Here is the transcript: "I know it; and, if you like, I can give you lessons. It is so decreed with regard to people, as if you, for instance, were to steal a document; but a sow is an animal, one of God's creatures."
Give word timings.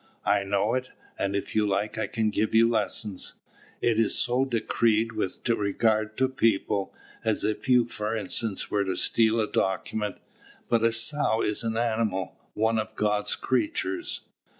"I 0.25 0.43
know 0.43 0.73
it; 0.73 0.89
and, 1.19 1.35
if 1.35 1.55
you 1.55 1.67
like, 1.67 1.95
I 1.99 2.07
can 2.07 2.31
give 2.31 2.55
you 2.55 2.67
lessons. 2.67 3.35
It 3.81 3.99
is 3.99 4.17
so 4.17 4.45
decreed 4.45 5.11
with 5.11 5.47
regard 5.47 6.17
to 6.17 6.27
people, 6.27 6.91
as 7.23 7.43
if 7.43 7.69
you, 7.69 7.85
for 7.85 8.15
instance, 8.15 8.71
were 8.71 8.83
to 8.83 8.95
steal 8.95 9.39
a 9.39 9.45
document; 9.45 10.15
but 10.67 10.81
a 10.83 10.91
sow 10.91 11.43
is 11.43 11.61
an 11.63 11.77
animal, 11.77 12.35
one 12.55 12.79
of 12.79 12.95
God's 12.95 13.35
creatures." 13.35 14.21